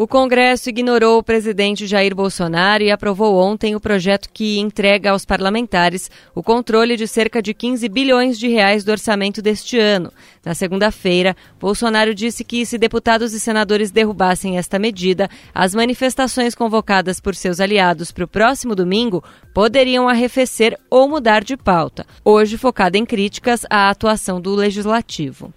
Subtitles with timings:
[0.00, 5.24] O Congresso ignorou o presidente Jair Bolsonaro e aprovou ontem o projeto que entrega aos
[5.24, 10.12] parlamentares o controle de cerca de 15 bilhões de reais do orçamento deste ano.
[10.44, 17.18] Na segunda-feira, Bolsonaro disse que se deputados e senadores derrubassem esta medida, as manifestações convocadas
[17.18, 22.96] por seus aliados para o próximo domingo poderiam arrefecer ou mudar de pauta, hoje focada
[22.96, 25.52] em críticas à atuação do legislativo.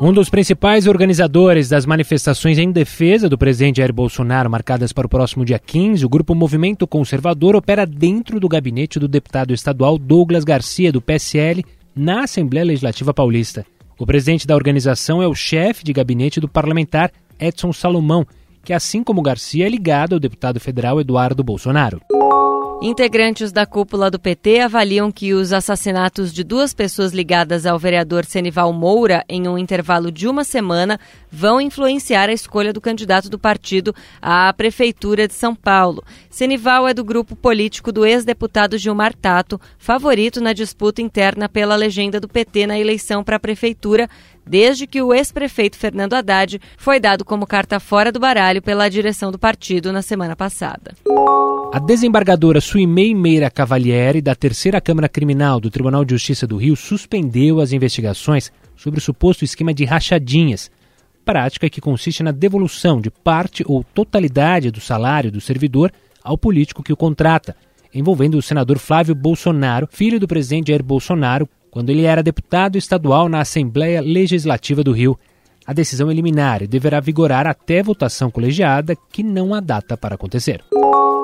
[0.00, 5.08] Um dos principais organizadores das manifestações em defesa do presidente Jair Bolsonaro, marcadas para o
[5.08, 10.44] próximo dia 15, o grupo Movimento Conservador opera dentro do gabinete do deputado estadual Douglas
[10.44, 11.64] Garcia, do PSL,
[11.94, 13.64] na Assembleia Legislativa Paulista.
[13.98, 18.26] O presidente da organização é o chefe de gabinete do parlamentar Edson Salomão,
[18.64, 22.00] que, assim como Garcia, é ligado ao deputado federal Eduardo Bolsonaro.
[22.84, 28.24] Integrantes da cúpula do PT avaliam que os assassinatos de duas pessoas ligadas ao vereador
[28.24, 30.98] Senival Moura em um intervalo de uma semana
[31.30, 36.02] vão influenciar a escolha do candidato do partido à Prefeitura de São Paulo.
[36.28, 42.18] Senival é do grupo político do ex-deputado Gilmar Tato, favorito na disputa interna pela legenda
[42.18, 44.10] do PT na eleição para a Prefeitura,
[44.44, 49.30] desde que o ex-prefeito Fernando Haddad foi dado como carta fora do baralho pela direção
[49.30, 50.96] do partido na semana passada.
[51.72, 56.76] A desembargadora Suimei Meira Cavalieri, da Terceira Câmara Criminal do Tribunal de Justiça do Rio,
[56.76, 60.70] suspendeu as investigações sobre o suposto esquema de rachadinhas,
[61.24, 65.90] prática que consiste na devolução de parte ou totalidade do salário do servidor
[66.22, 67.56] ao político que o contrata,
[67.94, 73.30] envolvendo o senador Flávio Bolsonaro, filho do presidente Jair Bolsonaro, quando ele era deputado estadual
[73.30, 75.18] na Assembleia Legislativa do Rio.
[75.64, 80.62] A decisão é liminar deverá vigorar até votação colegiada, que não há data para acontecer.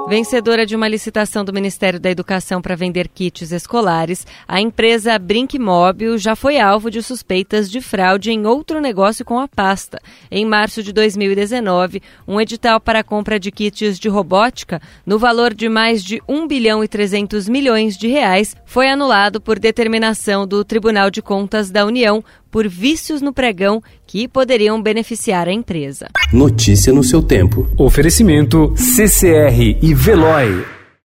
[0.09, 6.17] Vencedora de uma licitação do Ministério da Educação para vender kits escolares, a empresa Brinkmóvel
[6.17, 10.01] já foi alvo de suspeitas de fraude em outro negócio com a pasta.
[10.31, 15.53] Em março de 2019, um edital para a compra de kits de robótica, no valor
[15.53, 20.65] de mais de 1 bilhão e 300 milhões de reais, foi anulado por determinação do
[20.65, 26.09] Tribunal de Contas da União por vícios no pregão que poderiam beneficiar a empresa.
[26.33, 27.69] Notícia no seu tempo.
[27.77, 30.78] Oferecimento CCR e Veloy.